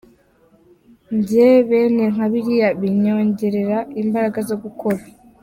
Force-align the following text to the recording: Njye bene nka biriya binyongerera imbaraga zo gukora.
Njye 1.15 1.47
bene 1.67 2.03
nka 2.13 2.25
biriya 2.31 2.69
binyongerera 2.79 3.77
imbaraga 4.01 4.39
zo 4.49 4.55
gukora. 4.65 5.01